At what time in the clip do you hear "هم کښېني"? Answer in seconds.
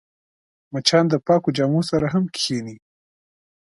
2.13-2.75